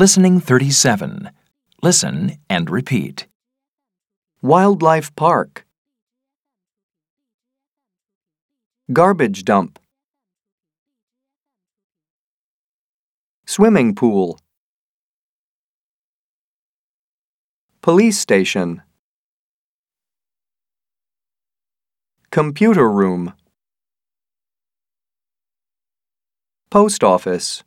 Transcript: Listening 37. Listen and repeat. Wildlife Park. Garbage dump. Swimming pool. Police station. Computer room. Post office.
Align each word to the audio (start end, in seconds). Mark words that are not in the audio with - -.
Listening 0.00 0.40
37. 0.40 1.30
Listen 1.82 2.38
and 2.48 2.70
repeat. 2.70 3.26
Wildlife 4.40 5.14
Park. 5.14 5.66
Garbage 8.90 9.44
dump. 9.44 9.78
Swimming 13.44 13.94
pool. 13.94 14.40
Police 17.82 18.18
station. 18.18 18.80
Computer 22.30 22.90
room. 22.90 23.34
Post 26.70 27.04
office. 27.04 27.62